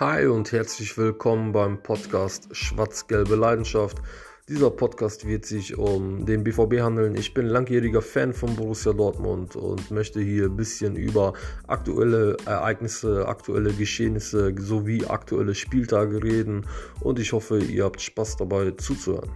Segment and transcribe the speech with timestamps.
[0.00, 3.98] Hi und herzlich willkommen beim Podcast Schwarz-Gelbe Leidenschaft.
[4.48, 7.14] Dieser Podcast wird sich um den BVB handeln.
[7.14, 11.34] Ich bin langjähriger Fan von Borussia Dortmund und möchte hier ein bisschen über
[11.68, 16.66] aktuelle Ereignisse, aktuelle Geschehnisse sowie aktuelle Spieltage reden
[16.98, 19.30] und ich hoffe, ihr habt Spaß dabei zuzuhören.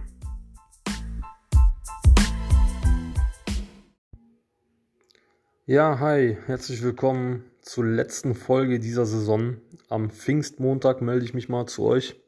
[5.65, 9.57] Ja, hi, herzlich willkommen zur letzten Folge dieser Saison.
[9.89, 12.19] Am Pfingstmontag melde ich mich mal zu euch.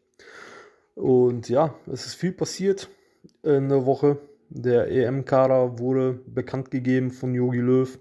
[0.94, 2.90] Und ja, es ist viel passiert
[3.42, 4.20] in der Woche.
[4.50, 7.98] Der EM-Kader wurde bekannt gegeben von Jogi Löw.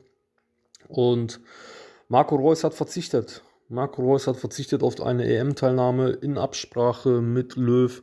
[0.89, 1.41] Und
[2.09, 3.43] Marco Reus hat verzichtet.
[3.71, 8.03] Marco Reus hat verzichtet auf eine EM-Teilnahme in Absprache mit Löw.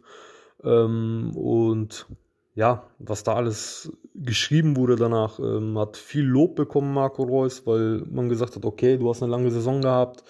[0.63, 2.07] Ähm, und
[2.55, 8.03] ja, was da alles geschrieben wurde danach, ähm, hat viel Lob bekommen, Marco Reus, weil
[8.09, 10.23] man gesagt hat, okay, du hast eine lange Saison gehabt,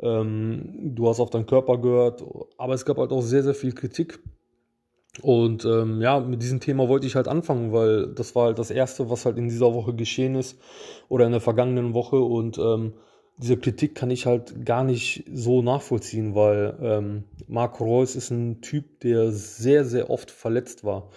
[0.00, 2.22] ähm, du hast auf deinen Körper gehört,
[2.58, 4.20] aber es gab halt auch sehr, sehr viel Kritik.
[5.22, 8.70] Und ähm, ja, mit diesem Thema wollte ich halt anfangen, weil das war halt das
[8.70, 10.58] Erste, was halt in dieser Woche geschehen ist
[11.08, 12.94] oder in der vergangenen Woche und ähm,
[13.40, 18.60] diese Kritik kann ich halt gar nicht so nachvollziehen, weil ähm, Marco Reus ist ein
[18.60, 21.08] Typ, der sehr, sehr oft verletzt war,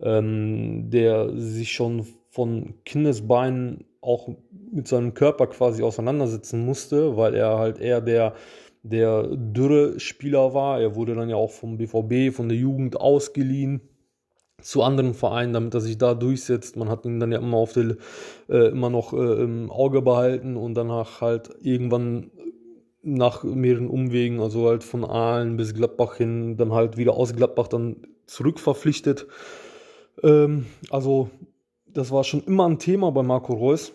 [0.00, 4.28] ähm, der sich schon von Kindesbeinen auch
[4.70, 8.34] mit seinem Körper quasi auseinandersetzen musste, weil er halt eher der,
[8.82, 10.80] der dürre Spieler war.
[10.80, 13.80] Er wurde dann ja auch vom BVB, von der Jugend ausgeliehen
[14.62, 16.76] zu anderen Vereinen, damit er sich da durchsetzt.
[16.76, 17.96] Man hat ihn dann ja immer auf der,
[18.48, 22.30] äh, immer noch äh, im Auge behalten und danach halt irgendwann
[23.02, 27.68] nach mehreren Umwegen, also halt von Aalen bis Gladbach hin, dann halt wieder aus Gladbach
[27.68, 27.96] dann
[28.26, 29.26] zurückverpflichtet.
[30.22, 31.30] Ähm, also
[31.86, 33.92] das war schon immer ein Thema bei Marco Reus.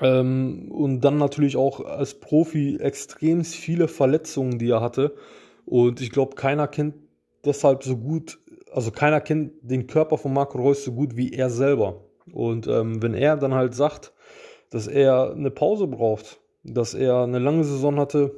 [0.00, 5.14] Ähm, und dann natürlich auch als Profi extrem viele Verletzungen, die er hatte.
[5.64, 6.94] Und ich glaube, keiner kennt
[7.44, 8.38] deshalb so gut
[8.74, 12.02] also keiner kennt den Körper von Marco Reus so gut wie er selber.
[12.32, 14.12] Und ähm, wenn er dann halt sagt,
[14.70, 18.34] dass er eine Pause braucht, dass er eine lange Saison hatte,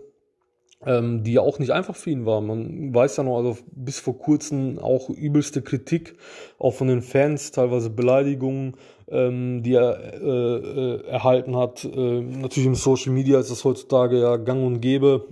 [0.85, 2.41] ähm, die ja auch nicht einfach für ihn war.
[2.41, 6.17] Man weiß ja noch, also bis vor kurzem auch übelste Kritik,
[6.59, 8.77] auch von den Fans, teilweise Beleidigungen,
[9.09, 11.85] ähm, die er äh, äh, erhalten hat.
[11.85, 15.27] Äh, natürlich im Social Media ist das heutzutage ja gang und gäbe.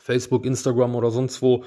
[0.00, 1.64] Facebook, Instagram oder sonst wo.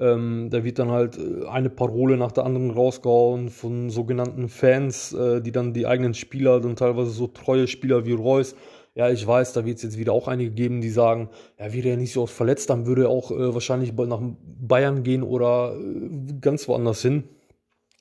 [0.00, 5.12] Ähm, da wird dann halt äh, eine Parole nach der anderen rausgehauen von sogenannten Fans,
[5.12, 8.56] äh, die dann die eigenen Spieler, dann teilweise so treue Spieler wie Reus,
[8.94, 11.90] ja, ich weiß, da wird es jetzt wieder auch einige geben, die sagen, ja, wäre
[11.90, 14.20] er nicht so oft verletzt, dann würde er auch äh, wahrscheinlich nach
[14.60, 17.24] Bayern gehen oder äh, ganz woanders hin,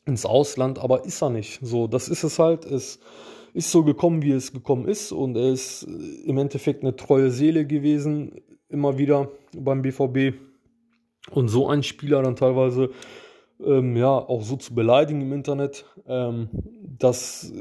[0.06, 1.60] ins Ausland, aber ist er nicht.
[1.62, 2.66] So, das ist es halt.
[2.66, 3.00] Es
[3.54, 7.30] ist so gekommen, wie es gekommen ist und er ist äh, im Endeffekt eine treue
[7.30, 10.34] Seele gewesen, immer wieder beim BVB
[11.32, 12.92] und so einen Spieler dann teilweise
[13.64, 16.50] ähm, ja auch so zu beleidigen im Internet, ähm,
[16.98, 17.54] das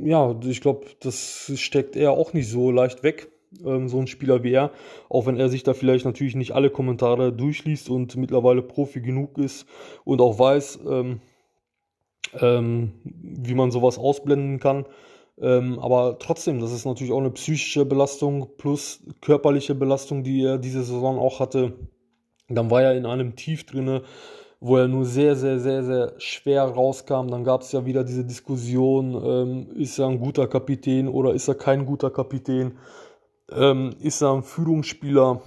[0.00, 3.30] ja, ich glaube, das steckt er auch nicht so leicht weg,
[3.64, 4.70] ähm, so ein Spieler wie er,
[5.08, 9.38] auch wenn er sich da vielleicht natürlich nicht alle Kommentare durchliest und mittlerweile Profi genug
[9.38, 9.66] ist
[10.04, 11.20] und auch weiß, ähm,
[12.40, 14.86] ähm, wie man sowas ausblenden kann.
[15.40, 20.58] Ähm, aber trotzdem, das ist natürlich auch eine psychische Belastung plus körperliche Belastung, die er
[20.58, 21.74] diese Saison auch hatte.
[22.48, 24.02] Dann war er in einem Tief drinne,
[24.60, 27.28] wo er nur sehr, sehr, sehr, sehr schwer rauskam.
[27.28, 31.48] Dann gab es ja wieder diese Diskussion, ähm, ist er ein guter Kapitän oder ist
[31.48, 32.78] er kein guter Kapitän?
[33.50, 35.42] Ähm, ist er ein Führungsspieler?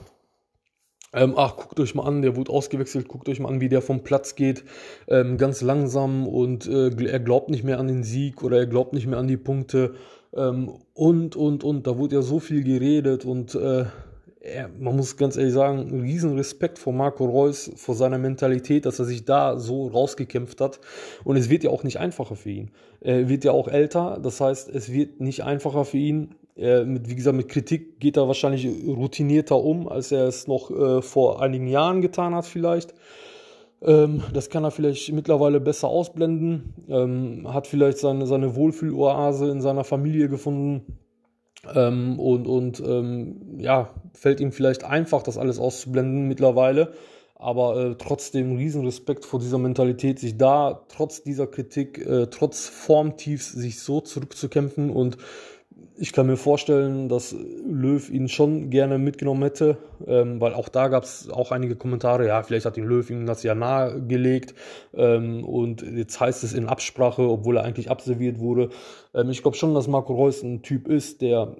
[1.14, 3.82] Ähm, ach, guckt euch mal an, der wurde ausgewechselt, guckt euch mal an, wie der
[3.82, 4.64] vom Platz geht,
[5.10, 8.94] ähm, ganz langsam und äh, er glaubt nicht mehr an den Sieg oder er glaubt
[8.94, 9.96] nicht mehr an die Punkte
[10.34, 13.86] ähm, und, und, und, da wurde ja so viel geredet und äh,
[14.42, 19.00] er, man muss ganz ehrlich sagen, riesen Respekt vor Marco Reus, vor seiner Mentalität, dass
[19.00, 20.80] er sich da so rausgekämpft hat.
[21.24, 22.72] Und es wird ja auch nicht einfacher für ihn.
[23.02, 26.36] Er wird ja auch älter, das heißt, es wird nicht einfacher für ihn.
[26.56, 31.02] Mit, wie gesagt, mit Kritik geht er wahrscheinlich routinierter um, als er es noch äh,
[31.02, 32.94] vor einigen Jahren getan hat vielleicht.
[33.82, 39.62] Ähm, das kann er vielleicht mittlerweile besser ausblenden, ähm, hat vielleicht seine, seine Wohlfühloase in
[39.62, 41.00] seiner Familie gefunden
[41.74, 46.94] ähm, und und ähm, ja, fällt ihm vielleicht einfach, das alles auszublenden mittlerweile.
[47.36, 52.68] Aber äh, trotzdem riesen Respekt vor dieser Mentalität, sich da trotz dieser Kritik, äh, trotz
[52.68, 55.18] Formtiefs, sich so zurückzukämpfen und
[55.98, 57.36] ich kann mir vorstellen, dass
[57.66, 59.78] Löw ihn schon gerne mitgenommen hätte,
[60.08, 63.26] ähm, weil auch da gab es auch einige Kommentare, ja, vielleicht hat ihn Löw ihm
[63.26, 64.56] das ja nahegelegt
[64.94, 68.70] ähm, und jetzt heißt es in Absprache, obwohl er eigentlich absolviert wurde.
[69.14, 71.56] Ähm, ich glaube schon, dass Marco Reus ein Typ ist, der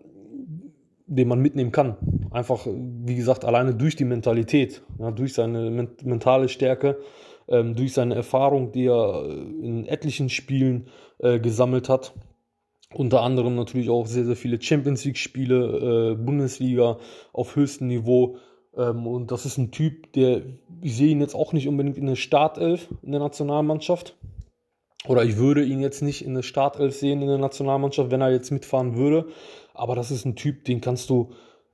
[1.08, 1.98] den man mitnehmen kann.
[2.32, 7.00] einfach, wie gesagt, alleine durch die Mentalität, ja, durch seine men mentale Stärke,
[7.48, 9.26] durch seine Erfahrung, die er
[9.62, 10.88] in etlichen Spielen
[11.20, 12.14] äh, gesammelt hat.
[12.94, 16.98] Unter anderem natürlich auch sehr, sehr viele Champions League-Spiele, äh, Bundesliga
[17.32, 18.38] auf höchstem Niveau.
[18.76, 20.42] Ähm, und das ist ein Typ, der,
[20.82, 24.18] ich sehe ihn jetzt auch nicht unbedingt in der Startelf in der Nationalmannschaft.
[25.08, 28.32] Oder ich würde ihn jetzt nicht in der Startelf sehen in der Nationalmannschaft, wenn er
[28.32, 29.28] jetzt mitfahren würde.
[29.74, 31.32] Aber das ist ein Typ, den kannst du,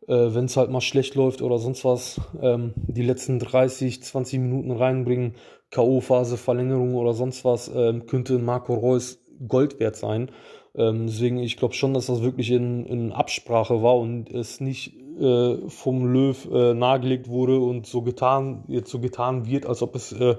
[0.08, 4.40] äh, wenn es halt mal schlecht läuft oder sonst was, ähm, die letzten 30, 20
[4.40, 5.36] Minuten reinbringen.
[5.72, 10.32] K.O.-Phase, Verlängerung oder sonst was, ähm, könnte Marco Reus Gold wert sein.
[10.76, 14.96] Ähm, deswegen, ich glaube schon, dass das wirklich in, in Absprache war und es nicht
[15.20, 19.96] äh, vom Löw äh, nahegelegt wurde und so getan, jetzt so getan wird, als ob
[19.96, 20.36] es äh,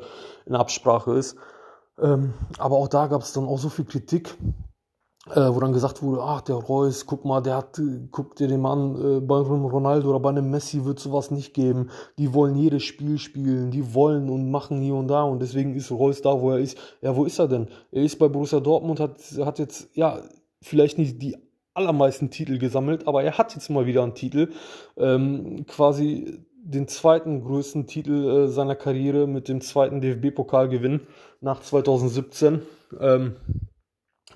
[0.47, 1.37] in Absprache ist.
[2.01, 4.37] Ähm, aber auch da gab es dann auch so viel Kritik,
[5.35, 7.81] äh, wo dann gesagt wurde, ach, der Reus, guck mal, der hat,
[8.11, 11.55] guck dir den Mann, äh, bei einem Ronaldo oder bei einem Messi wird sowas nicht
[11.55, 11.91] geben.
[12.19, 15.91] Die wollen jedes Spiel spielen, die wollen und machen hier und da und deswegen ist
[15.91, 16.79] Reus da, wo er ist.
[17.03, 17.69] Ja, wo ist er denn?
[17.91, 20.21] Er ist bei Borussia Dortmund, hat, hat jetzt, ja,
[20.63, 21.37] vielleicht nicht die
[21.75, 24.51] allermeisten Titel gesammelt, aber er hat jetzt mal wieder einen Titel.
[24.97, 31.01] Ähm, quasi den zweiten größten Titel äh, seiner Karriere mit dem zweiten DFB-Pokalgewinn
[31.41, 32.63] nach 2017.
[33.01, 33.37] Ähm,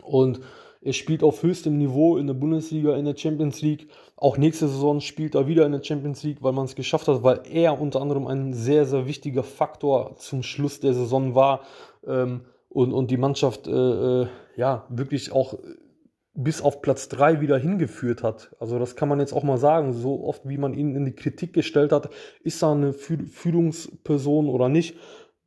[0.02, 0.40] und
[0.84, 3.88] er spielt auf höchstem Niveau in der Bundesliga, in der Champions League.
[4.16, 7.22] Auch nächste Saison spielt er wieder in der Champions League, weil man es geschafft hat,
[7.22, 11.60] weil er unter anderem ein sehr, sehr wichtiger Faktor zum Schluss der Saison war
[12.06, 13.70] ähm, und, und die Mannschaft äh,
[14.22, 14.26] äh,
[14.56, 15.58] ja wirklich auch
[16.34, 18.56] bis auf Platz 3 wieder hingeführt hat.
[18.58, 19.92] Also das kann man jetzt auch mal sagen.
[19.92, 22.08] So oft, wie man ihn in die Kritik gestellt hat,
[22.42, 24.96] ist er eine Führungsperson oder nicht.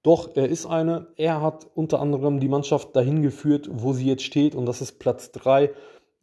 [0.05, 1.07] Doch, er ist eine.
[1.15, 4.53] Er hat unter anderem die Mannschaft dahin geführt, wo sie jetzt steht.
[4.53, 5.71] Und das ist Platz 3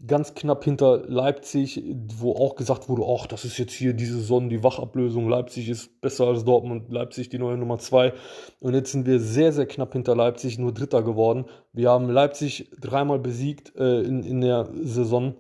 [0.07, 1.83] ganz knapp hinter Leipzig,
[2.17, 6.01] wo auch gesagt wurde, ach, das ist jetzt hier diese Saison die Wachablösung, Leipzig ist
[6.01, 8.13] besser als Dortmund, Leipzig die neue Nummer zwei.
[8.61, 11.47] Und jetzt sind wir sehr, sehr knapp hinter Leipzig, nur Dritter geworden.
[11.73, 15.35] Wir haben Leipzig dreimal besiegt äh, in, in der Saison.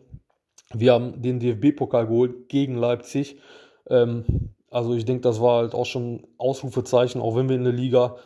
[0.74, 3.38] Wir haben den DFB-Pokal geholt gegen Leipzig.
[3.88, 7.72] Ähm, also ich denke, das war halt auch schon Ausrufezeichen, auch wenn wir in der
[7.72, 8.16] Liga,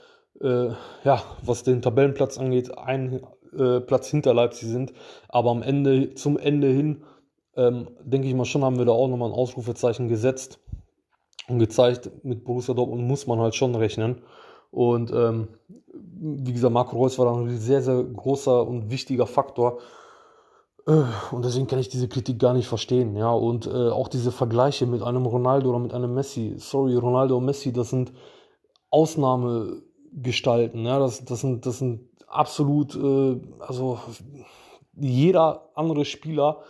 [0.41, 0.71] äh,
[1.05, 3.21] ja, was den Tabellenplatz angeht, ein
[3.57, 4.93] äh, Platz hinter Leipzig sind.
[5.29, 7.03] Aber am Ende, zum Ende hin,
[7.57, 10.61] ähm, denke ich mal schon, haben wir da auch nochmal ein Ausrufezeichen gesetzt
[11.49, 14.23] und gezeigt, mit Borussia Dortmund muss man halt schon rechnen.
[14.71, 15.49] Und ähm,
[15.95, 19.79] wie gesagt, Marco Reus war dann ein sehr, sehr großer und wichtiger Faktor.
[20.87, 23.17] Äh, und deswegen kann ich diese Kritik gar nicht verstehen.
[23.17, 26.55] Ja, und äh, auch diese Vergleiche mit einem Ronaldo oder mit einem Messi.
[26.59, 28.13] Sorry, Ronaldo und Messi, das sind
[30.17, 30.85] Ausnahmegestalten.
[30.85, 34.01] Ja, das, das, sind, das sind absolut, äh, also
[34.95, 36.63] jeder andere Spieler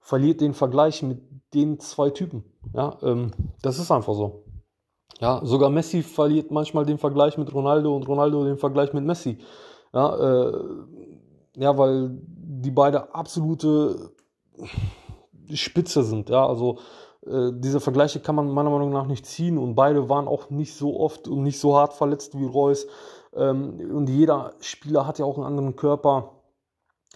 [0.00, 1.20] verliert den Vergleich mit
[1.54, 2.44] den zwei Typen.
[2.74, 3.30] Ja, ähm,
[3.62, 4.44] das ist einfach so.
[5.20, 9.38] Ja, sogar Messi verliert manchmal den Vergleich mit Ronaldo und Ronaldo den Vergleich mit Messi.
[9.92, 10.52] Ja, äh,
[11.56, 14.12] ja weil die beide absolute
[15.52, 16.30] Spitze sind.
[16.30, 16.78] Ja, also
[17.26, 20.74] äh, diese Vergleiche kann man meiner Meinung nach nicht ziehen und beide waren auch nicht
[20.74, 22.86] so oft und nicht so hart verletzt wie Reus.
[23.34, 26.34] Ähm, und jeder Spieler hat ja auch einen anderen Körper.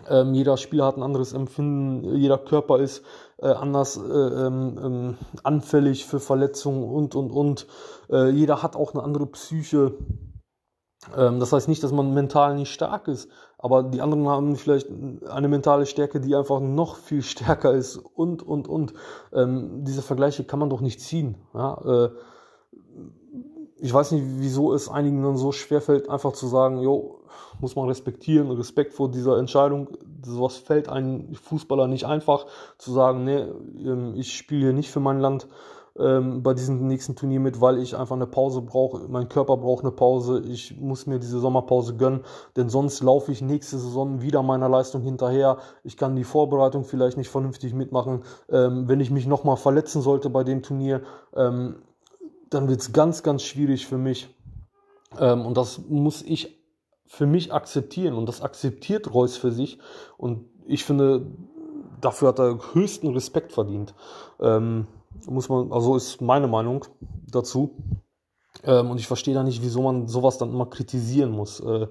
[0.09, 3.05] Ähm, jeder Spieler hat ein anderes Empfinden, jeder Körper ist
[3.39, 7.67] äh, anders äh, ähm, ähm anfällig für Verletzungen und, und, und.
[8.11, 9.95] Äh, jeder hat auch eine andere Psyche.
[11.17, 13.31] Ähm, das heißt nicht, dass man mental nicht stark ist,
[13.63, 14.89] aber die anderen haben vielleicht
[15.31, 18.93] eine mentale Stärke, die einfach noch viel stärker ist und, und, und.
[19.33, 21.37] Ähm, diese Vergleiche kann man doch nicht ziehen.
[21.55, 21.81] Ja?
[21.85, 22.11] Äh,
[23.79, 27.21] ich weiß nicht, wieso es einigen dann so schwerfällt, einfach zu sagen, jo,
[27.61, 29.97] muss man respektieren, Respekt vor dieser Entscheidung.
[30.25, 32.47] Sowas fällt einem Fußballer nicht einfach,
[32.79, 33.47] zu sagen, nee,
[33.85, 35.47] ähm, ich spiele hier nicht für mein Land
[35.99, 39.09] ähm, bei diesem nächsten Turnier mit, weil ich einfach eine Pause brauche.
[39.09, 40.43] Mein Körper braucht eine Pause.
[40.47, 42.21] Ich muss mir diese Sommerpause gönnen,
[42.57, 45.59] denn sonst laufe ich nächste Saison wieder meiner Leistung hinterher.
[45.85, 48.25] Ich kann die Vorbereitung vielleicht nicht vernünftig mitmachen.
[48.49, 51.03] Ähm, wenn ich mich nochmal verletzen sollte bei dem Turnier,
[51.35, 51.83] ähm,
[52.49, 54.35] dann wird es ganz, ganz schwierig für mich.
[55.19, 56.59] Ähm, und das muss ich
[57.07, 58.15] für mich akzeptieren.
[58.15, 59.79] Und das akzeptiert Reus für sich.
[60.17, 61.27] Und ich finde,
[62.01, 63.95] dafür hat er höchsten Respekt verdient.
[64.41, 64.87] Ähm,
[65.27, 66.85] muss man, also ist meine Meinung
[67.31, 67.77] dazu.
[68.65, 71.61] Ähm, und ich verstehe da nicht, wieso man sowas dann immer kritisieren muss.
[71.61, 71.87] Äh,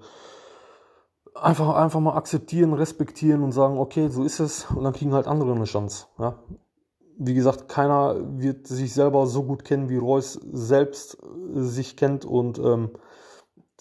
[1.36, 4.66] einfach, einfach mal akzeptieren, respektieren und sagen, okay, so ist es.
[4.70, 6.08] Und dann kriegen halt andere eine Chance.
[6.20, 6.38] Ja?
[7.24, 12.26] wie gesagt, keiner wird sich selber so gut kennen, wie Reus selbst äh, sich kennt
[12.26, 12.90] und ähm,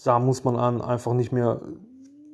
[0.05, 1.61] da muss man einfach nicht mehr,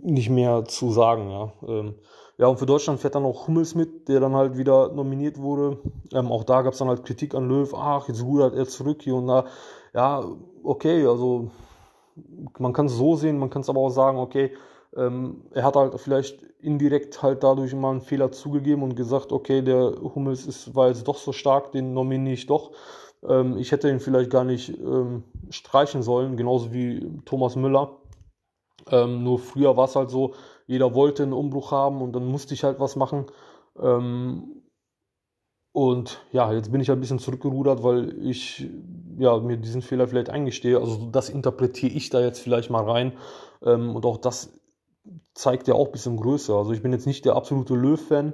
[0.02, 1.30] nicht mehr zu sagen.
[1.30, 1.52] Ja.
[1.66, 1.94] Ähm,
[2.38, 5.78] Ja, und für Deutschland fährt dann auch Hummels mit, der dann halt wieder nominiert wurde.
[6.12, 7.73] Ähm, auch da gab es dann halt Kritik an Löw.
[7.75, 9.47] Ach, jetzt rudert er zurück hier und da.
[9.95, 10.23] Ja,
[10.62, 11.50] okay, also
[12.59, 14.52] man kann es so sehen, man kann es aber auch sagen, okay,
[14.97, 19.62] ähm, er hat halt vielleicht indirekt halt dadurch mal einen Fehler zugegeben und gesagt, okay,
[19.62, 22.73] der Hummels ist, war jetzt doch so stark, den nominiere ich doch.
[23.26, 27.97] Ähm, ich hätte ihn vielleicht gar nicht ähm, streichen sollen, genauso wie Thomas Müller.
[28.90, 30.35] Ähm, nur früher war es halt so,
[30.66, 33.26] jeder wollte einen Umbruch haben und dann musste ich halt was machen.
[33.78, 34.62] Ähm,
[35.73, 38.66] und ja, jetzt bin ich halt ein bisschen zurückgerudert, weil ich
[39.18, 40.78] ja, mir diesen Fehler vielleicht eingestehe.
[40.78, 43.12] Also das interpretiere ich da jetzt vielleicht mal rein.
[43.62, 44.58] Ähm, und auch das
[45.35, 46.54] zeigt ja auch ein bisschen Größe.
[46.54, 48.32] Also ich bin jetzt nicht der absolute Löw-Fan,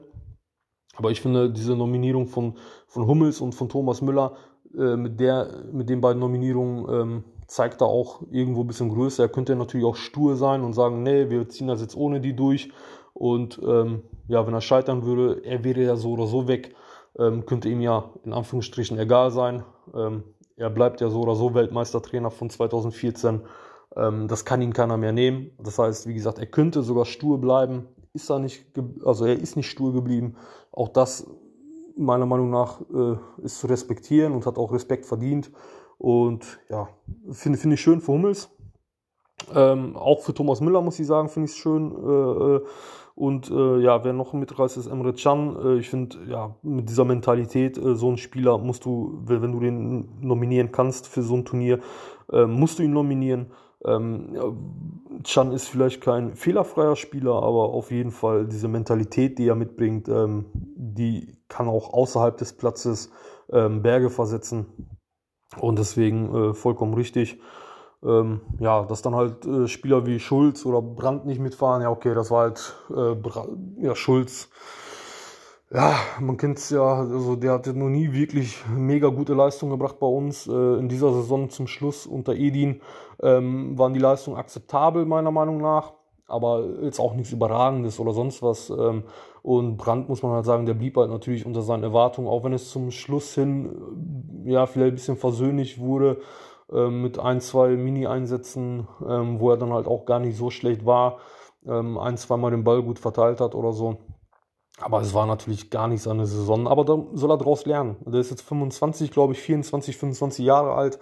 [0.96, 4.36] aber ich finde diese Nominierung von, von Hummels und von Thomas Müller
[4.76, 9.22] äh, mit, der, mit den beiden Nominierungen ähm, zeigt da auch irgendwo ein bisschen Größe.
[9.22, 12.34] Er könnte natürlich auch stur sein und sagen, nee, wir ziehen das jetzt ohne die
[12.34, 12.70] durch.
[13.12, 16.74] Und ähm, ja, wenn er scheitern würde, er wäre ja so oder so weg.
[17.18, 19.64] Ähm, könnte ihm ja in Anführungsstrichen egal sein.
[19.94, 20.24] Ähm,
[20.56, 23.42] er bleibt ja so oder so Weltmeistertrainer von 2014.
[23.96, 25.50] Ähm, das kann ihn keiner mehr nehmen.
[25.62, 27.86] Das heißt, wie gesagt, er könnte sogar stur bleiben.
[28.14, 28.64] Ist er nicht,
[29.04, 30.36] also er ist nicht stur geblieben.
[30.70, 31.26] Auch das
[31.96, 35.50] meiner Meinung nach äh, ist zu respektieren und hat auch Respekt verdient.
[36.02, 36.88] Und ja,
[37.30, 38.50] finde find ich schön für Hummels.
[39.54, 41.92] Ähm, auch für Thomas Müller muss ich sagen, finde ich es schön.
[41.92, 42.60] Äh, äh,
[43.14, 45.56] und äh, ja, wer noch mitreißt, ist Emre Can.
[45.64, 49.60] Äh, ich finde, ja, mit dieser Mentalität, äh, so ein Spieler musst du, wenn du
[49.60, 51.78] den nominieren kannst für so ein Turnier,
[52.32, 53.52] äh, musst du ihn nominieren.
[53.84, 54.36] Ähm,
[55.22, 60.08] Chan ist vielleicht kein fehlerfreier Spieler, aber auf jeden Fall diese Mentalität, die er mitbringt,
[60.08, 63.12] ähm, die kann auch außerhalb des Platzes
[63.52, 64.66] ähm, Berge versetzen.
[65.58, 67.38] Und deswegen äh, vollkommen richtig.
[68.04, 72.14] Ähm, ja, dass dann halt äh, Spieler wie Schulz oder Brandt nicht mitfahren, ja, okay,
[72.14, 74.48] das war halt äh, ja, Schulz.
[75.72, 79.98] Ja, man kennt es ja, also der hat noch nie wirklich mega gute Leistungen gebracht
[80.00, 80.46] bei uns.
[80.46, 82.82] Äh, in dieser Saison zum Schluss unter Edin
[83.22, 85.94] ähm, waren die Leistungen akzeptabel, meiner Meinung nach.
[86.26, 88.68] Aber jetzt auch nichts Überragendes oder sonst was.
[88.68, 89.04] Ähm,
[89.42, 92.52] und Brandt muss man halt sagen, der blieb halt natürlich unter seinen Erwartungen, auch wenn
[92.52, 96.18] es zum Schluss hin ja vielleicht ein bisschen versöhnlich wurde
[96.72, 100.86] ähm, mit ein, zwei Mini-Einsätzen, ähm, wo er dann halt auch gar nicht so schlecht
[100.86, 101.18] war,
[101.66, 103.98] ähm, ein, zweimal den Ball gut verteilt hat oder so.
[104.80, 106.66] Aber es war natürlich gar nicht seine Saison.
[106.66, 107.96] Aber da soll er daraus lernen.
[108.06, 110.98] Der ist jetzt 25, glaube ich, 24, 25 Jahre alt.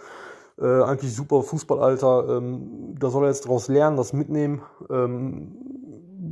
[0.58, 2.36] Äh, eigentlich super Fußballalter.
[2.36, 4.62] Ähm, da soll er jetzt daraus lernen, das mitnehmen.
[4.90, 5.69] Ähm,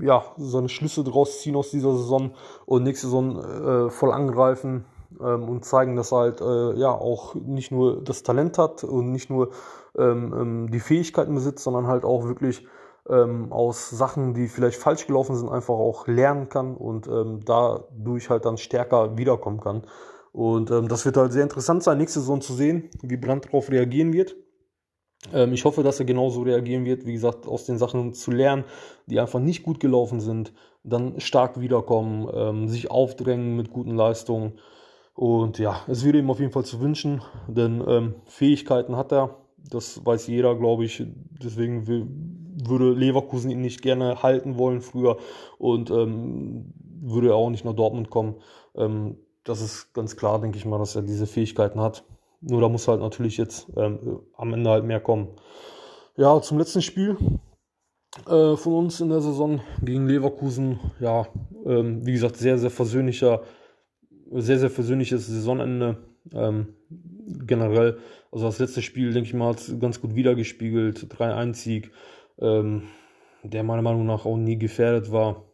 [0.00, 2.32] ja, seine Schlüsse daraus ziehen aus dieser Saison
[2.66, 4.84] und nächste Saison äh, voll angreifen
[5.20, 9.10] ähm, und zeigen, dass er halt äh, ja auch nicht nur das Talent hat und
[9.10, 9.50] nicht nur
[9.96, 12.66] ähm, ähm, die Fähigkeiten besitzt, sondern halt auch wirklich
[13.08, 18.30] ähm, aus Sachen, die vielleicht falsch gelaufen sind, einfach auch lernen kann und ähm, dadurch
[18.30, 19.84] halt dann stärker wiederkommen kann.
[20.32, 23.70] Und ähm, das wird halt sehr interessant sein, nächste Saison zu sehen, wie Brandt darauf
[23.70, 24.36] reagieren wird.
[25.32, 28.64] Ähm, ich hoffe, dass er genauso reagieren wird, wie gesagt, aus den Sachen zu lernen,
[29.06, 30.52] die einfach nicht gut gelaufen sind,
[30.84, 34.54] dann stark wiederkommen, ähm, sich aufdrängen mit guten Leistungen.
[35.14, 39.36] Und ja, es würde ihm auf jeden Fall zu wünschen, denn ähm, Fähigkeiten hat er,
[39.56, 41.04] das weiß jeder, glaube ich.
[41.42, 42.06] Deswegen will,
[42.64, 45.18] würde Leverkusen ihn nicht gerne halten wollen früher
[45.58, 48.36] und ähm, würde er auch nicht nach Dortmund kommen.
[48.76, 52.04] Ähm, das ist ganz klar, denke ich mal, dass er diese Fähigkeiten hat.
[52.40, 55.28] Nur da muss halt natürlich jetzt ähm, am Ende halt mehr kommen.
[56.16, 57.16] Ja, zum letzten Spiel
[58.26, 60.78] äh, von uns in der Saison gegen Leverkusen.
[61.00, 61.26] Ja,
[61.64, 63.42] ähm, wie gesagt, sehr, sehr versöhnlicher,
[64.30, 65.98] sehr, sehr versöhnliches Saisonende.
[66.32, 66.74] Ähm,
[67.46, 67.98] generell,
[68.30, 71.12] also das letzte Spiel, denke ich mal, hat es ganz gut wiedergespiegelt.
[71.12, 71.90] 3-1-Sieg,
[72.40, 72.84] ähm,
[73.42, 75.44] der meiner Meinung nach auch nie gefährdet war.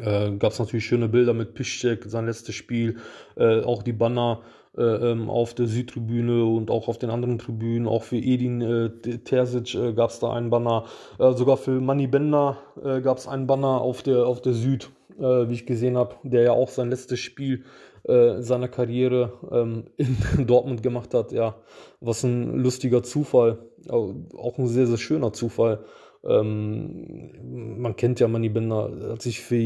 [0.00, 2.98] Äh, Gab es natürlich schöne Bilder mit Piszczek, sein letztes Spiel,
[3.36, 4.42] äh, auch die Banner
[4.76, 7.86] äh, ähm, auf der Südtribüne und auch auf den anderen Tribünen.
[7.86, 10.84] Auch für Edin äh, Terzic äh, gab es da einen Banner.
[11.18, 14.90] Äh, sogar für Manny Bender äh, gab es einen Banner auf der, auf der Süd,
[15.18, 17.64] äh, wie ich gesehen habe, der ja auch sein letztes Spiel
[18.04, 21.32] äh, seiner Karriere ähm, in Dortmund gemacht hat.
[21.32, 21.56] Ja,
[22.00, 23.58] was ein lustiger Zufall.
[23.88, 25.84] Auch ein sehr, sehr schöner Zufall.
[26.24, 29.56] Ähm, man kennt ja Manny Bender, hat sich für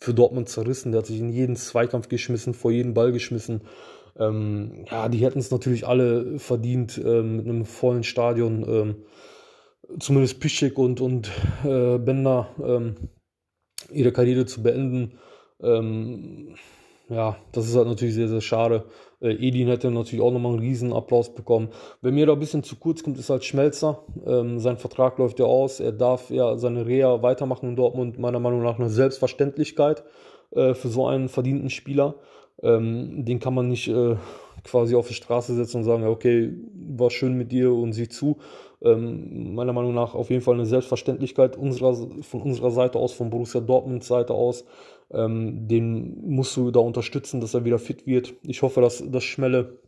[0.00, 0.92] für Dortmund zerrissen.
[0.92, 3.62] Der hat sich in jeden Zweikampf geschmissen, vor jeden Ball geschmissen.
[4.18, 8.66] Ähm, ja, die hätten es natürlich alle verdient ähm, mit einem vollen Stadion.
[8.68, 8.96] Ähm,
[9.98, 11.30] zumindest Pischek und, und
[11.64, 12.96] äh, Bender ähm,
[13.92, 15.18] ihre Karriere zu beenden.
[15.60, 16.54] Ähm,
[17.08, 18.84] ja, das ist halt natürlich sehr, sehr schade.
[19.20, 21.68] Äh, Edin hätte natürlich auch nochmal einen riesen Applaus bekommen.
[22.02, 24.02] Wer mir da ein bisschen zu kurz kommt, ist halt Schmelzer.
[24.26, 25.80] Ähm, sein Vertrag läuft ja aus.
[25.80, 28.18] Er darf ja seine Reha weitermachen in Dortmund.
[28.18, 30.04] Meiner Meinung nach eine Selbstverständlichkeit
[30.50, 32.16] äh, für so einen verdienten Spieler.
[32.62, 34.16] Ähm, den kann man nicht äh,
[34.64, 38.38] quasi auf die Straße setzen und sagen, okay, war schön mit dir und sieh zu.
[38.82, 43.30] Ähm, meiner Meinung nach auf jeden Fall eine Selbstverständlichkeit unserer, von unserer Seite aus, von
[43.30, 44.64] Borussia Dortmund Seite aus.
[45.10, 48.34] Ähm, den musst du da unterstützen, dass er wieder fit wird.
[48.42, 49.80] Ich hoffe, dass das Schmelle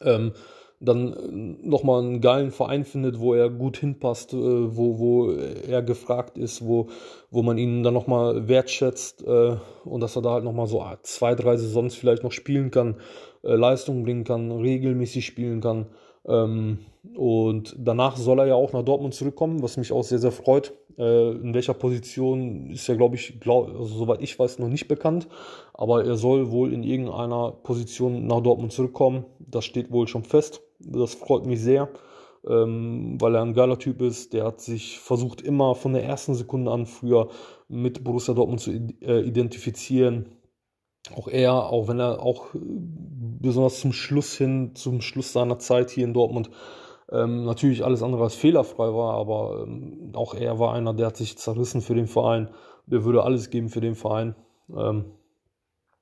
[0.00, 0.32] ähm,
[0.78, 6.36] dann nochmal einen geilen Verein findet, wo er gut hinpasst, äh, wo, wo er gefragt
[6.36, 6.88] ist, wo,
[7.30, 11.34] wo man ihn dann nochmal wertschätzt äh, und dass er da halt nochmal so zwei,
[11.34, 15.86] drei Saisons vielleicht noch spielen kann, äh, Leistung bringen kann, regelmäßig spielen kann.
[16.26, 16.78] Ähm,
[17.14, 20.72] und danach soll er ja auch nach Dortmund zurückkommen, was mich auch sehr, sehr freut.
[20.98, 24.88] Äh, in welcher Position ist ja, glaube ich, glaub, also, soweit ich weiß, noch nicht
[24.88, 25.28] bekannt.
[25.74, 29.24] Aber er soll wohl in irgendeiner Position nach Dortmund zurückkommen.
[29.38, 30.62] Das steht wohl schon fest.
[30.80, 31.88] Das freut mich sehr,
[32.46, 34.32] ähm, weil er ein geiler Typ ist.
[34.32, 37.28] Der hat sich versucht, immer von der ersten Sekunde an früher
[37.68, 40.35] mit Borussia Dortmund zu äh, identifizieren.
[41.14, 46.04] Auch er, auch wenn er auch besonders zum Schluss hin, zum Schluss seiner Zeit hier
[46.04, 46.50] in Dortmund,
[47.10, 51.16] ähm, natürlich alles andere als fehlerfrei war, aber ähm, auch er war einer, der hat
[51.16, 52.50] sich zerrissen für den Verein,
[52.86, 54.34] der würde alles geben für den Verein.
[54.76, 55.04] Ähm,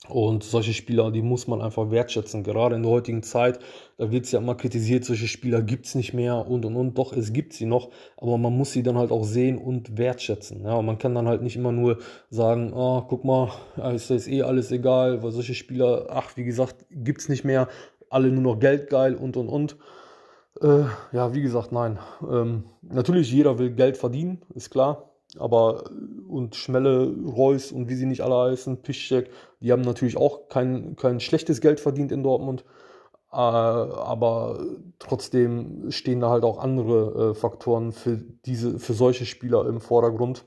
[0.09, 2.43] und solche Spieler, die muss man einfach wertschätzen.
[2.43, 3.59] Gerade in der heutigen Zeit,
[3.97, 6.99] da wird es ja immer kritisiert, solche Spieler gibt es nicht mehr und und und.
[6.99, 10.65] Doch, es gibt sie noch, aber man muss sie dann halt auch sehen und wertschätzen.
[10.65, 11.99] Ja, und man kann dann halt nicht immer nur
[12.31, 13.51] sagen, oh, guck mal,
[13.95, 17.69] ist das eh alles egal, weil solche Spieler, ach, wie gesagt, gibt es nicht mehr,
[18.11, 19.77] alle nur noch geldgeil und und und.
[20.61, 21.99] Äh, ja, wie gesagt, nein.
[22.31, 25.11] Ähm, natürlich, jeder will Geld verdienen, ist klar.
[25.37, 25.91] Aber
[26.29, 30.95] und Schmelle, Reus und wie sie nicht alle heißen, Piszczek, die haben natürlich auch kein,
[30.95, 32.65] kein schlechtes Geld verdient in Dortmund.
[33.35, 34.61] Äh, aber
[35.01, 40.45] trotzdem stehen da halt auch andere äh, Faktoren für diese, für solche Spieler im Vordergrund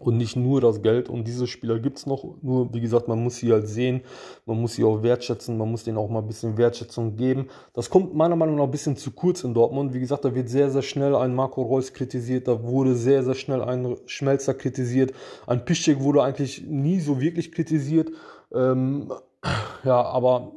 [0.00, 1.08] und nicht nur das Geld.
[1.08, 2.24] Und diese Spieler gibt es noch.
[2.42, 4.02] Nur, wie gesagt, man muss sie halt sehen,
[4.44, 7.48] man muss sie auch wertschätzen, man muss denen auch mal ein bisschen Wertschätzung geben.
[7.74, 9.94] Das kommt meiner Meinung nach ein bisschen zu kurz in Dortmund.
[9.94, 13.36] Wie gesagt, da wird sehr, sehr schnell ein Marco Reus kritisiert, da wurde sehr, sehr
[13.36, 15.12] schnell ein Schmelzer kritisiert.
[15.46, 18.10] Ein Piszczek wurde eigentlich nie so wirklich kritisiert.
[18.52, 19.12] Ähm,
[19.84, 20.50] ja, aber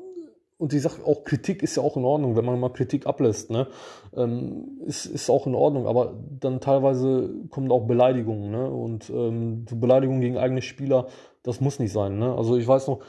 [0.57, 3.51] und ich sage auch, Kritik ist ja auch in Ordnung, wenn man mal Kritik ablässt,
[3.51, 3.67] ne?
[4.15, 8.69] Ähm, ist, ist auch in Ordnung, aber dann teilweise kommen auch Beleidigungen, ne?
[8.69, 11.07] Und ähm, Beleidigungen gegen eigene Spieler,
[11.43, 12.33] das muss nicht sein, ne?
[12.35, 13.01] Also ich weiß noch,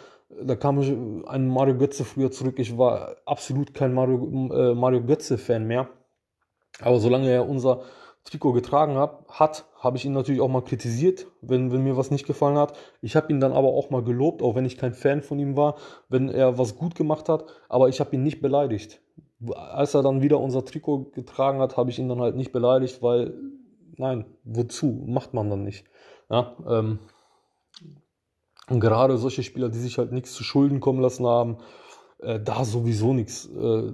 [0.42, 0.78] da kam
[1.26, 5.88] ein Mario Götze früher zurück, ich war absolut kein Mario, äh, Mario Götze-Fan mehr.
[6.80, 7.80] Aber solange er unser
[8.30, 12.10] Trikot getragen hab, hat, habe ich ihn natürlich auch mal kritisiert, wenn, wenn mir was
[12.10, 12.76] nicht gefallen hat.
[13.00, 15.56] Ich habe ihn dann aber auch mal gelobt, auch wenn ich kein Fan von ihm
[15.56, 15.76] war,
[16.08, 19.00] wenn er was gut gemacht hat, aber ich habe ihn nicht beleidigt.
[19.54, 23.02] Als er dann wieder unser Trikot getragen hat, habe ich ihn dann halt nicht beleidigt,
[23.02, 23.34] weil,
[23.96, 25.04] nein, wozu?
[25.06, 25.84] Macht man dann nicht.
[26.28, 26.98] Ja, ähm,
[28.68, 31.58] und gerade solche Spieler, die sich halt nichts zu Schulden kommen lassen haben,
[32.18, 33.48] äh, da sowieso nichts.
[33.48, 33.92] Äh,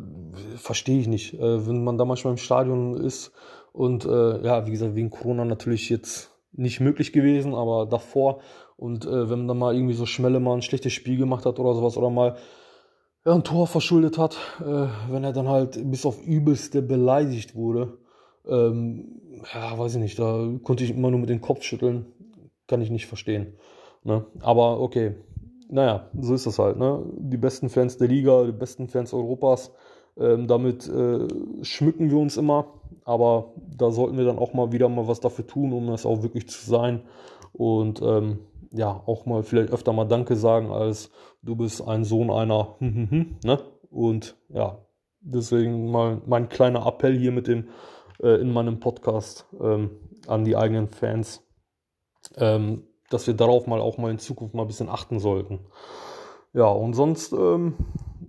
[0.57, 1.35] Verstehe ich nicht.
[1.35, 3.33] Äh, wenn man da manchmal im Stadion ist
[3.75, 8.39] und äh, ja, wie gesagt, wegen Corona natürlich jetzt nicht möglich gewesen, aber davor.
[8.77, 11.59] Und äh, wenn man dann mal irgendwie so Schmelle mal ein schlechtes Spiel gemacht hat
[11.59, 12.37] oder sowas oder mal
[13.27, 17.99] ja, ein Tor verschuldet hat, äh, wenn er dann halt bis auf übelste beleidigt wurde,
[18.47, 19.21] ähm,
[19.53, 22.07] ja, weiß ich nicht, da konnte ich immer nur mit dem Kopf schütteln.
[22.69, 23.55] Kann ich nicht verstehen.
[24.05, 24.25] Ne?
[24.41, 25.17] Aber okay,
[25.69, 26.79] naja, so ist das halt.
[26.79, 27.05] Ne?
[27.19, 29.73] Die besten Fans der Liga, die besten Fans Europas,
[30.19, 31.27] ähm, damit äh,
[31.63, 32.67] schmücken wir uns immer.
[33.05, 36.23] Aber da sollten wir dann auch mal wieder mal was dafür tun, um das auch
[36.23, 37.03] wirklich zu sein.
[37.53, 38.41] Und ähm,
[38.73, 41.11] ja, auch mal vielleicht öfter mal Danke sagen, als
[41.43, 42.77] du bist ein Sohn einer.
[42.81, 43.61] ne?
[43.91, 44.79] Und ja,
[45.21, 47.69] deswegen mal mein kleiner Appell hier mit dem
[48.23, 49.91] äh, in meinem Podcast ähm,
[50.27, 51.43] an die eigenen Fans,
[52.37, 55.61] ähm, dass wir darauf mal auch mal in Zukunft mal ein bisschen achten sollten.
[56.53, 57.75] Ja, und sonst ähm,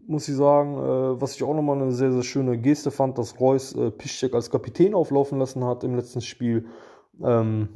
[0.07, 3.39] muss ich sagen, äh, was ich auch nochmal eine sehr, sehr schöne Geste fand, dass
[3.39, 6.67] Reus äh, Piszczek als Kapitän auflaufen lassen hat im letzten Spiel.
[7.23, 7.69] Ähm,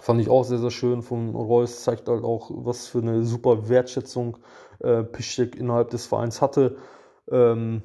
[0.00, 1.82] fand ich auch sehr, sehr schön von Reus.
[1.82, 4.38] Zeigt halt auch, was für eine super Wertschätzung
[4.80, 6.76] äh, Piszczek innerhalb des Vereins hatte.
[7.30, 7.82] Ähm,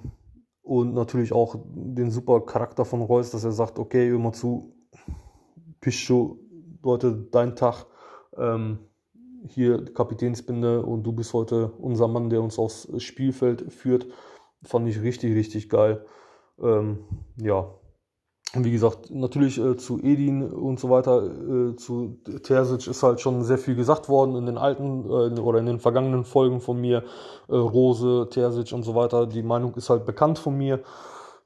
[0.61, 4.75] und natürlich auch den super Charakter von Reus, dass er sagt, okay, mal zu,
[5.81, 6.39] Pischo,
[6.83, 7.85] Leute, dein Tag.
[8.37, 8.88] Ähm,
[9.47, 14.07] hier Kapitänsbinde und du bist heute unser Mann, der uns aufs Spielfeld führt.
[14.63, 16.05] Fand ich richtig, richtig geil.
[16.61, 17.05] Ähm,
[17.37, 17.65] ja,
[18.55, 23.21] Und wie gesagt, natürlich äh, zu Edin und so weiter, äh, zu Terzic ist halt
[23.21, 26.81] schon sehr viel gesagt worden in den alten äh, oder in den vergangenen Folgen von
[26.81, 27.03] mir.
[27.47, 29.27] Äh, Rose, Terzic und so weiter.
[29.27, 30.79] Die Meinung ist halt bekannt von mir.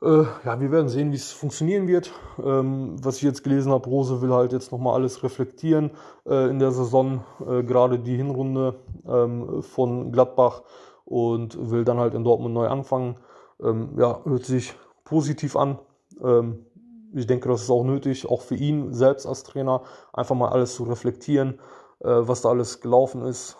[0.03, 2.11] Äh, ja, wir werden sehen, wie es funktionieren wird.
[2.43, 5.91] Ähm, was ich jetzt gelesen habe, Rose will halt jetzt nochmal alles reflektieren
[6.25, 8.75] äh, in der Saison, gerade die Hinrunde
[9.07, 10.63] ähm, von Gladbach
[11.05, 13.17] und will dann halt in Dortmund neu anfangen.
[13.61, 14.73] Ähm, ja, hört sich
[15.05, 15.79] positiv an.
[16.21, 16.65] Ähm,
[17.13, 20.75] ich denke, das ist auch nötig, auch für ihn selbst als Trainer, einfach mal alles
[20.75, 21.59] zu reflektieren,
[21.99, 23.57] äh, was da alles gelaufen ist.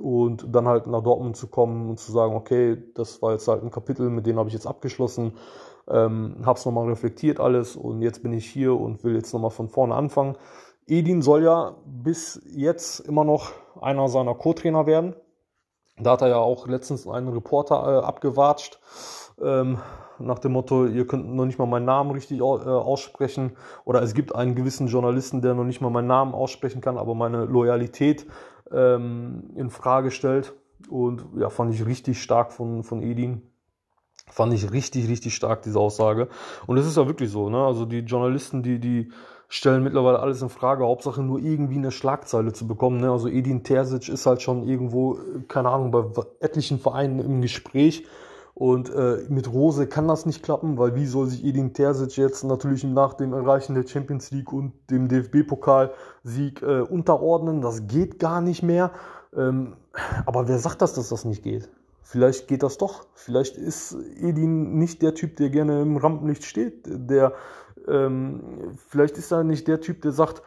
[0.00, 3.62] Und dann halt nach Dortmund zu kommen und zu sagen, okay, das war jetzt halt
[3.62, 5.32] ein Kapitel, mit dem habe ich jetzt abgeschlossen,
[5.88, 9.50] ähm, habe es nochmal reflektiert alles und jetzt bin ich hier und will jetzt nochmal
[9.50, 10.36] von vorne anfangen.
[10.86, 15.16] Edin soll ja bis jetzt immer noch einer seiner Co-Trainer werden.
[15.98, 18.80] Da hat er ja auch letztens einen Reporter äh, abgewatscht.
[19.42, 19.78] Ähm,
[20.18, 23.56] nach dem Motto, ihr könnt noch nicht mal meinen Namen richtig äh, aussprechen.
[23.84, 27.14] Oder es gibt einen gewissen Journalisten, der noch nicht mal meinen Namen aussprechen kann, aber
[27.14, 28.26] meine Loyalität
[28.72, 30.54] ähm, in Frage stellt.
[30.88, 33.42] Und ja, fand ich richtig stark von, von Edin.
[34.28, 36.28] Fand ich richtig, richtig stark, diese Aussage.
[36.66, 37.64] Und es ist ja wirklich so, ne?
[37.64, 39.10] Also die Journalisten, die, die
[39.48, 40.84] stellen mittlerweile alles in Frage.
[40.84, 43.00] Hauptsache nur irgendwie eine Schlagzeile zu bekommen.
[43.00, 43.10] Ne?
[43.10, 46.04] Also Edin Terzic ist halt schon irgendwo, keine Ahnung, bei
[46.40, 48.04] etlichen Vereinen im Gespräch.
[48.58, 52.42] Und äh, mit Rose kann das nicht klappen, weil wie soll sich Edin Terzic jetzt
[52.42, 57.60] natürlich nach dem Erreichen der Champions League und dem DFB-Pokalsieg äh, unterordnen?
[57.60, 58.92] Das geht gar nicht mehr.
[59.36, 59.76] Ähm,
[60.24, 61.68] aber wer sagt das, dass das nicht geht?
[62.00, 63.04] Vielleicht geht das doch.
[63.12, 66.80] Vielleicht ist Edin nicht der Typ, der gerne im Rampenlicht steht.
[66.86, 67.34] Der,
[67.86, 68.40] ähm,
[68.88, 70.40] vielleicht ist er nicht der Typ, der sagt,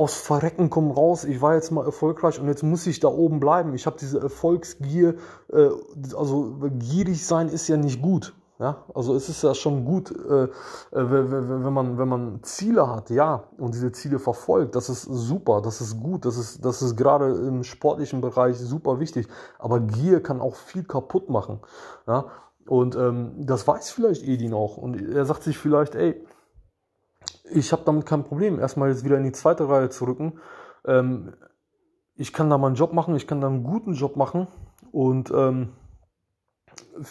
[0.00, 3.38] aus Verrecken komm raus, ich war jetzt mal erfolgreich und jetzt muss ich da oben
[3.38, 3.74] bleiben.
[3.74, 5.16] Ich habe diese Erfolgsgier,
[5.52, 5.68] äh,
[6.16, 8.32] also gierig sein ist ja nicht gut.
[8.58, 10.48] Ja, also es ist ja schon gut, äh, äh
[10.92, 15.80] wenn, man, wenn man Ziele hat, ja, und diese Ziele verfolgt, das ist super, das
[15.80, 19.28] ist gut, das ist, das ist gerade im sportlichen Bereich super wichtig.
[19.58, 21.60] Aber Gier kann auch viel kaputt machen.
[22.06, 22.26] Ja,
[22.66, 24.76] und ähm, das weiß vielleicht Edin auch.
[24.76, 26.22] Und er sagt sich vielleicht, ey,
[27.52, 30.40] ich habe damit kein Problem, erstmal jetzt wieder in die zweite Reihe zu rücken.
[30.84, 31.34] Ähm,
[32.16, 34.46] ich kann da meinen Job machen, ich kann da einen guten Job machen
[34.92, 35.70] und ähm,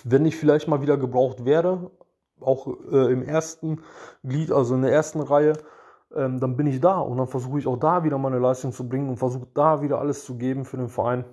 [0.04, 1.91] wenn ich vielleicht mal wieder gebraucht werde,
[2.39, 3.82] auch äh, im ersten
[4.23, 5.54] Glied, also in der ersten Reihe,
[6.15, 8.88] ähm, dann bin ich da und dann versuche ich auch da wieder meine Leistung zu
[8.88, 11.25] bringen und versuche da wieder alles zu geben für den Verein.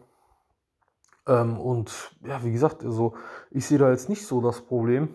[1.26, 3.14] Ähm, und ja, wie gesagt, also
[3.50, 5.08] ich sehe da jetzt nicht so das Problem,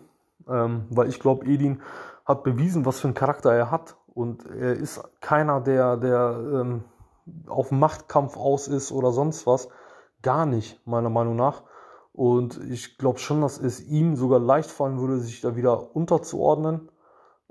[0.47, 1.81] ähm, weil ich glaube, Edin
[2.25, 3.97] hat bewiesen, was für einen Charakter er hat.
[4.13, 6.83] Und er ist keiner, der, der ähm,
[7.47, 9.69] auf Machtkampf aus ist oder sonst was.
[10.21, 11.63] Gar nicht, meiner Meinung nach.
[12.13, 16.89] Und ich glaube schon, dass es ihm sogar leicht fallen würde, sich da wieder unterzuordnen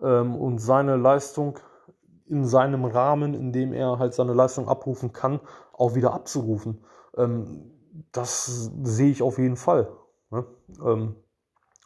[0.03, 1.59] ähm, und seine Leistung
[2.27, 5.41] in seinem Rahmen, in dem er halt seine Leistung abrufen kann,
[5.73, 6.85] auch wieder abzurufen.
[7.17, 7.73] Ähm,
[8.13, 9.91] das sehe ich auf jeden Fall.
[10.31, 10.45] Ne?
[10.85, 11.17] Ähm,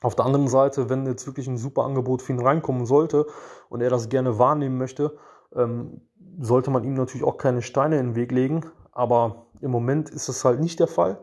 [0.01, 3.27] auf der anderen Seite, wenn jetzt wirklich ein super Angebot für ihn reinkommen sollte
[3.69, 5.17] und er das gerne wahrnehmen möchte,
[5.55, 6.03] ähm,
[6.41, 8.67] sollte man ihm natürlich auch keine Steine in den Weg legen.
[8.93, 11.19] Aber im Moment ist das halt nicht der Fall.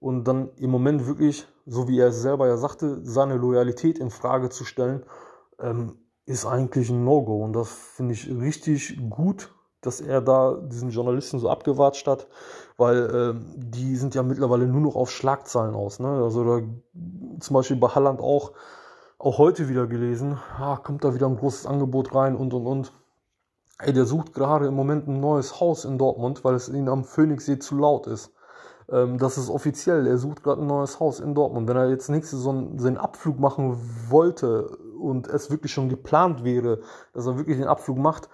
[0.00, 4.10] Und dann im Moment wirklich, so wie er es selber ja sagte, seine Loyalität in
[4.10, 5.04] Frage zu stellen,
[5.60, 7.44] ähm, ist eigentlich ein No-Go.
[7.44, 12.26] Und das finde ich richtig gut, dass er da diesen Journalisten so abgewatscht hat
[12.76, 16.00] weil äh, die sind ja mittlerweile nur noch auf Schlagzeilen aus.
[16.00, 16.08] Ne?
[16.08, 16.66] Also da,
[17.40, 18.52] zum Beispiel bei Halland auch,
[19.18, 22.92] auch heute wieder gelesen, ah, kommt da wieder ein großes Angebot rein und und und.
[23.78, 27.04] Ey, der sucht gerade im Moment ein neues Haus in Dortmund, weil es ihnen am
[27.04, 28.32] Phoenixsee zu laut ist.
[28.90, 31.68] Ähm, das ist offiziell, er sucht gerade ein neues Haus in Dortmund.
[31.68, 36.80] Wenn er jetzt nächste Saison seinen Abflug machen wollte und es wirklich schon geplant wäre,
[37.12, 38.28] dass er wirklich den Abflug macht,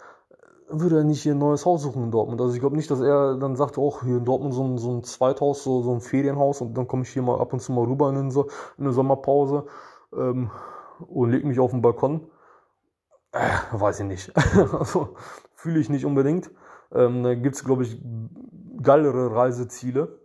[0.70, 2.40] würde er nicht hier ein neues Haus suchen in Dortmund.
[2.40, 4.90] Also ich glaube nicht, dass er dann sagt, oh, hier in Dortmund so ein, so
[4.92, 7.72] ein Zweithaus, so, so ein Ferienhaus und dann komme ich hier mal ab und zu
[7.72, 8.44] mal rüber in, eine, in
[8.78, 9.66] eine Sommerpause
[10.12, 10.50] ähm,
[11.09, 12.26] und lege mich auf den Balkon.
[13.33, 14.33] Äh, weiß ich nicht.
[14.57, 15.16] also
[15.54, 16.50] fühle ich nicht unbedingt.
[16.92, 18.00] Ähm, da gibt es, glaube ich,
[18.83, 20.18] geilere Reiseziele,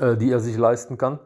[0.00, 1.18] äh, die er sich leisten kann.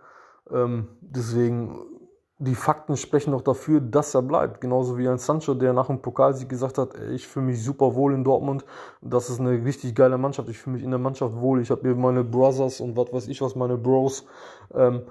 [0.50, 1.97] Ähm, deswegen
[2.40, 4.60] die Fakten sprechen doch dafür, dass er bleibt.
[4.60, 8.14] Genauso wie ein Sancho, der nach dem Pokalsieg gesagt hat, ich fühle mich super wohl
[8.14, 8.64] in Dortmund.
[9.00, 10.48] Das ist eine richtig geile Mannschaft.
[10.48, 11.60] Ich fühle mich in der Mannschaft wohl.
[11.60, 14.24] Ich habe mir meine Brothers und was weiß ich was, meine Bros,
[14.72, 15.02] ähm,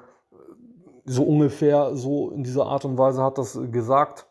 [1.04, 4.26] so ungefähr so in dieser Art und Weise hat das gesagt.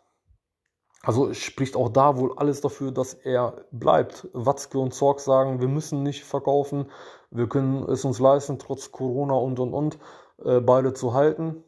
[1.03, 4.27] Also spricht auch da wohl alles dafür, dass er bleibt.
[4.33, 6.87] Watzke und Zorg sagen, wir müssen nicht verkaufen.
[7.31, 9.99] Wir können es uns leisten, trotz Corona und und und,
[10.43, 11.63] äh, beide zu halten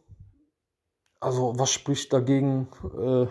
[1.21, 3.27] also was spricht dagegen, äh,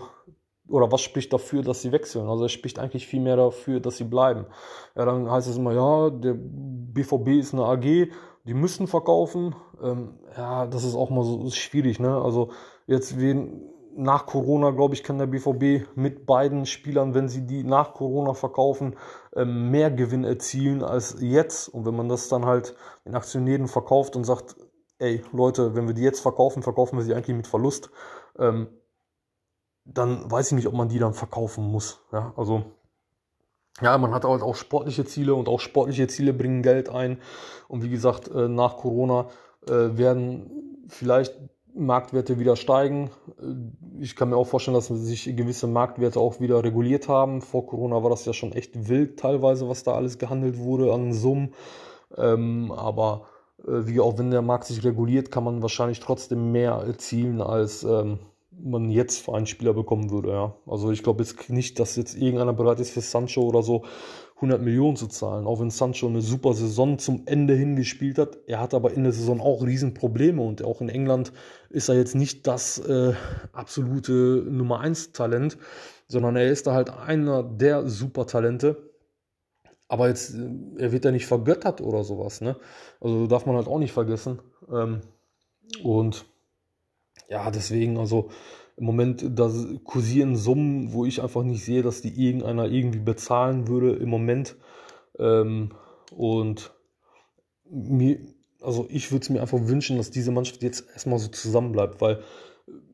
[0.70, 2.28] oder was spricht dafür, dass sie wechseln?
[2.28, 4.46] Also es spricht eigentlich viel mehr dafür, dass sie bleiben.
[4.96, 8.12] Ja, dann heißt es immer, ja, der BVB ist eine AG,
[8.44, 9.56] die müssen verkaufen.
[9.82, 12.22] Ähm, ja, das ist auch mal so schwierig, ne?
[12.22, 12.50] Also
[12.86, 13.62] jetzt wen
[13.96, 18.36] nach Corona, glaube ich, kann der BVB mit beiden Spielern, wenn sie die nach Corona
[18.36, 18.96] verkaufen,
[19.36, 21.68] ähm, mehr Gewinn erzielen als jetzt.
[21.70, 24.56] Und wenn man das dann halt den Aktionären verkauft und sagt,
[25.00, 27.90] ey Leute, wenn wir die jetzt verkaufen, verkaufen wir sie eigentlich mit Verlust,
[28.38, 28.68] ähm,
[29.86, 32.02] dann weiß ich nicht, ob man die dann verkaufen muss.
[32.12, 32.66] Ja, also
[33.82, 37.20] ja, man hat halt auch sportliche Ziele und auch sportliche Ziele bringen Geld ein.
[37.68, 39.30] Und wie gesagt, äh, nach Corona
[39.68, 41.36] äh, werden vielleicht
[41.76, 43.12] Marktwerte wieder steigen.
[43.40, 47.42] Äh, ich kann mir auch vorstellen, dass sich gewisse Marktwerte auch wieder reguliert haben.
[47.42, 51.14] Vor Corona war das ja schon echt wild teilweise, was da alles gehandelt wurde an
[51.14, 51.54] Summen.
[52.16, 53.28] Ähm, aber
[53.64, 58.20] wie auch wenn der Markt sich reguliert, kann man wahrscheinlich trotzdem mehr erzielen als ähm,
[58.60, 60.30] man jetzt für einen Spieler bekommen würde.
[60.30, 60.56] Ja.
[60.66, 63.84] Also ich glaube jetzt nicht, dass jetzt irgendeiner bereit ist für Sancho oder so
[64.36, 65.48] 100 Millionen zu zahlen.
[65.48, 68.38] Auch wenn Sancho eine super Saison zum Ende hin gespielt hat.
[68.48, 71.32] Er hat aber in der Saison auch Riesenprobleme und auch in England
[71.70, 73.14] ist er jetzt nicht das äh,
[73.54, 75.58] absolute Nummer 1 Talent,
[76.08, 78.87] sondern er ist da halt einer der Supertalente.
[79.88, 82.58] Aber jetzt, äh, er wird ja nicht vergöttert oder sowas, ne?
[83.00, 84.40] Also darf man halt auch nicht vergessen.
[84.72, 85.02] Ähm,
[85.84, 86.26] und
[87.30, 88.30] ja, deswegen, also
[88.78, 89.52] im Moment, da
[89.84, 94.56] kursieren Summen, wo ich einfach nicht sehe, dass die irgendeiner irgendwie bezahlen würde im Moment.
[95.18, 95.72] Ähm,
[96.16, 96.72] und
[97.70, 98.20] mir,
[98.62, 102.24] also ich würde es mir einfach wünschen, dass diese Mannschaft jetzt erstmal so zusammenbleibt, weil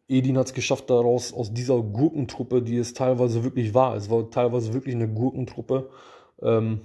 [0.08, 4.30] Edin hat es geschafft, daraus aus dieser Gurkentruppe, die es teilweise wirklich war, es war
[4.30, 5.90] teilweise wirklich eine Gurkentruppe,
[6.42, 6.82] ähm,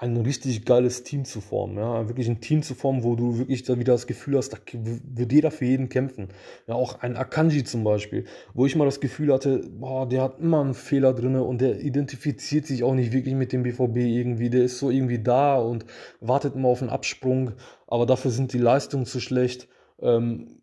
[0.00, 1.76] ein richtig geiles Team zu formen.
[1.76, 2.08] Ja?
[2.08, 5.30] Wirklich ein Team zu formen, wo du wirklich da wieder das Gefühl hast, da wird
[5.30, 6.28] jeder für jeden kämpfen.
[6.66, 10.40] Ja, auch ein Akanji zum Beispiel, wo ich mal das Gefühl hatte, boah, der hat
[10.40, 14.48] immer einen Fehler drin und der identifiziert sich auch nicht wirklich mit dem BVB irgendwie.
[14.48, 15.84] Der ist so irgendwie da und
[16.20, 17.52] wartet immer auf einen Absprung,
[17.86, 19.68] aber dafür sind die Leistungen zu schlecht.
[20.00, 20.59] Ähm,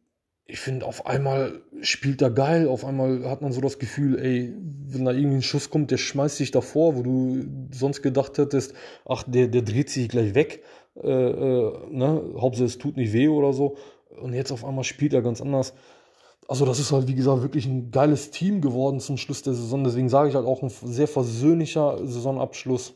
[0.50, 4.54] ich finde, auf einmal spielt er geil, auf einmal hat man so das Gefühl, ey,
[4.88, 8.74] wenn da irgendwie ein Schuss kommt, der schmeißt sich davor, wo du sonst gedacht hättest,
[9.06, 10.64] ach, der, der dreht sich gleich weg,
[11.04, 12.34] äh, äh, ne?
[12.40, 13.76] Hauptsache es tut nicht weh oder so.
[14.22, 15.74] Und jetzt auf einmal spielt er ganz anders.
[16.48, 19.84] Also das ist halt, wie gesagt, wirklich ein geiles Team geworden zum Schluss der Saison.
[19.84, 22.96] Deswegen sage ich halt auch ein sehr versöhnlicher Saisonabschluss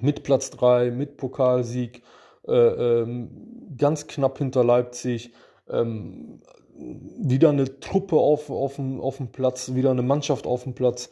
[0.00, 2.02] mit Platz 3, mit Pokalsieg,
[2.46, 5.32] äh, ähm, ganz knapp hinter Leipzig.
[5.70, 6.40] Ähm,
[6.76, 11.10] wieder eine Truppe auf, auf, dem, auf dem Platz, wieder eine Mannschaft auf dem Platz.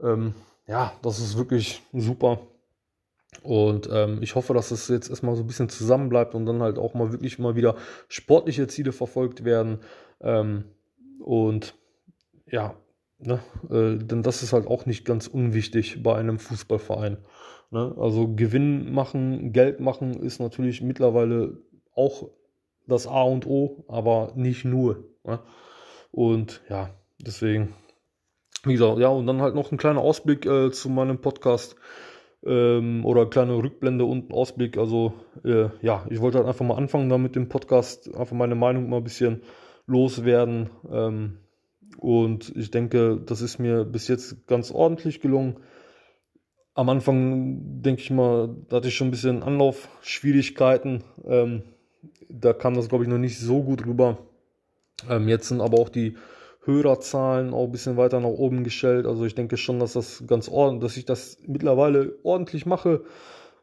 [0.00, 0.34] Ähm,
[0.66, 2.40] ja, das ist wirklich super.
[3.42, 6.62] Und ähm, ich hoffe, dass es jetzt erstmal so ein bisschen zusammen bleibt und dann
[6.62, 7.76] halt auch mal wirklich mal wieder
[8.08, 9.80] sportliche Ziele verfolgt werden.
[10.20, 10.64] Ähm,
[11.18, 11.74] und
[12.46, 12.74] ja,
[13.18, 13.40] ne,
[13.70, 17.18] äh, denn das ist halt auch nicht ganz unwichtig bei einem Fußballverein.
[17.70, 17.94] Ne?
[17.98, 21.58] Also Gewinn machen, Geld machen ist natürlich mittlerweile
[21.94, 22.30] auch
[22.88, 25.04] das A und O, aber nicht nur.
[25.24, 25.38] Ne?
[26.10, 27.74] Und ja, deswegen,
[28.64, 31.76] wie gesagt, ja, und dann halt noch ein kleiner Ausblick äh, zu meinem Podcast
[32.44, 34.78] ähm, oder kleine Rückblende und Ausblick.
[34.78, 38.54] Also, äh, ja, ich wollte halt einfach mal anfangen, da mit dem Podcast einfach meine
[38.54, 39.42] Meinung mal ein bisschen
[39.86, 40.70] loswerden.
[40.90, 41.38] Ähm,
[41.98, 45.58] und ich denke, das ist mir bis jetzt ganz ordentlich gelungen.
[46.74, 51.02] Am Anfang, denke ich mal, da hatte ich schon ein bisschen Anlaufschwierigkeiten.
[51.24, 51.62] Ähm,
[52.28, 54.18] da kam das, glaube ich, noch nicht so gut rüber.
[55.08, 56.16] Ähm, jetzt sind aber auch die
[56.64, 59.06] Hörerzahlen auch ein bisschen weiter nach oben gestellt.
[59.06, 63.04] Also ich denke schon, dass das ganz ordentlich, dass ich das mittlerweile ordentlich mache.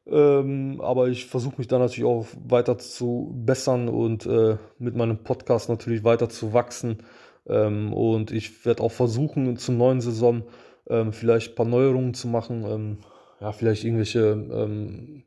[0.07, 5.19] Ähm, aber ich versuche mich da natürlich auch weiter zu bessern und äh, mit meinem
[5.19, 6.99] Podcast natürlich weiter zu wachsen.
[7.47, 10.43] Ähm, und ich werde auch versuchen, zur neuen Saison
[10.87, 12.65] ähm, vielleicht ein paar Neuerungen zu machen.
[12.67, 12.97] Ähm,
[13.39, 15.23] ja, vielleicht irgendwelche ähm,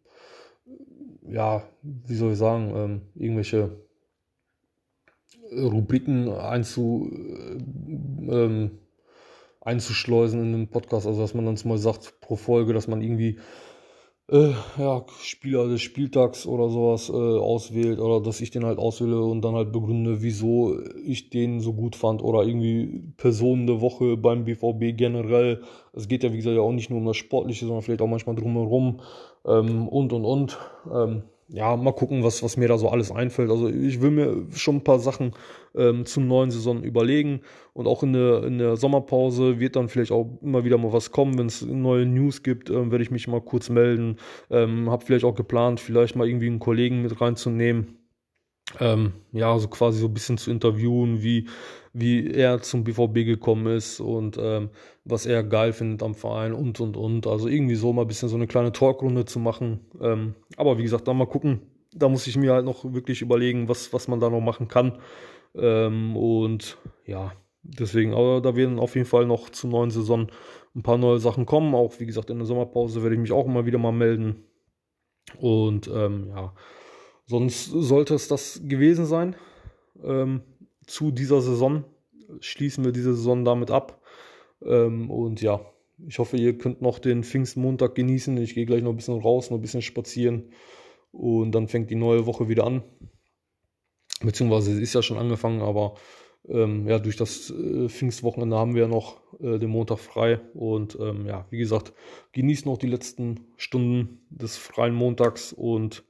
[1.31, 3.71] ja, wie soll ich sagen, ähm, irgendwelche
[5.53, 7.59] Rubriken einzu, äh,
[8.33, 8.79] ähm,
[9.61, 11.07] einzuschleusen in den Podcast.
[11.07, 13.39] Also, dass man dann mal sagt, pro Folge, dass man irgendwie
[14.31, 19.23] äh, ja, Spieler des Spieltags oder sowas äh, auswählt oder dass ich den halt auswähle
[19.23, 24.17] und dann halt begründe, wieso ich den so gut fand oder irgendwie Personen der Woche
[24.17, 25.63] beim BVB generell.
[25.95, 28.07] Es geht ja, wie gesagt, ja auch nicht nur um das Sportliche, sondern vielleicht auch
[28.07, 29.01] manchmal drumherum
[29.47, 30.59] ähm, und und und.
[30.93, 33.51] Ähm, ja, mal gucken, was, was mir da so alles einfällt.
[33.51, 35.33] Also ich will mir schon ein paar Sachen
[35.75, 37.41] ähm, zum neuen Saison überlegen.
[37.73, 41.11] Und auch in der, in der Sommerpause wird dann vielleicht auch immer wieder mal was
[41.11, 41.39] kommen.
[41.39, 44.17] Wenn es neue News gibt, ähm, werde ich mich mal kurz melden.
[44.51, 47.98] Ähm, hab vielleicht auch geplant, vielleicht mal irgendwie einen Kollegen mit reinzunehmen.
[48.81, 51.49] Ähm, ja, so quasi so ein bisschen zu interviewen, wie,
[51.93, 54.71] wie er zum BVB gekommen ist und ähm,
[55.05, 57.27] was er geil findet am Verein und und und.
[57.27, 59.81] Also irgendwie so mal ein bisschen so eine kleine Talkrunde zu machen.
[60.01, 61.63] Ähm, aber wie gesagt, dann mal gucken.
[61.95, 64.99] Da muss ich mir halt noch wirklich überlegen, was, was man da noch machen kann.
[65.55, 66.77] Ähm, und
[67.07, 70.29] ja, deswegen, aber da werden auf jeden Fall noch zur neuen Saison
[70.77, 71.75] ein paar neue Sachen kommen.
[71.75, 74.45] Auch wie gesagt, in der Sommerpause werde ich mich auch immer wieder mal melden.
[75.41, 76.53] Und ähm, ja,
[77.29, 79.37] sonst sollte es das gewesen sein
[80.03, 80.43] ähm,
[80.87, 81.85] zu dieser Saison.
[82.41, 84.03] Schließen wir diese Saison damit ab.
[84.65, 85.61] Ähm, und ja,
[86.07, 88.37] ich hoffe, ihr könnt noch den Pfingstmontag genießen.
[88.39, 90.53] Ich gehe gleich noch ein bisschen raus, noch ein bisschen spazieren.
[91.13, 92.83] Und dann fängt die neue Woche wieder an.
[94.21, 95.95] Beziehungsweise ist ja schon angefangen, aber
[96.49, 100.41] ähm, ja, durch das äh, Pfingstwochenende haben wir ja noch äh, den Montag frei.
[100.55, 101.93] Und ähm, ja, wie gesagt,
[102.33, 106.05] genießt noch die letzten Stunden des freien Montags und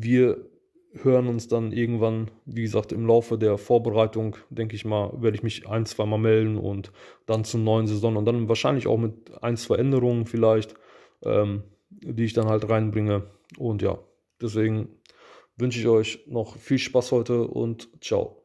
[0.00, 0.48] wir
[0.92, 5.42] hören uns dann irgendwann, wie gesagt, im Laufe der Vorbereitung, denke ich mal, werde ich
[5.42, 6.92] mich ein, zwei Mal melden und
[7.26, 10.74] dann zur neuen Saison und dann wahrscheinlich auch mit ein, zwei Änderungen vielleicht,
[11.22, 13.24] ähm, die ich dann halt reinbringe.
[13.58, 13.98] Und ja,
[14.40, 14.88] deswegen
[15.56, 18.37] wünsche ich euch noch viel Spaß heute und ciao.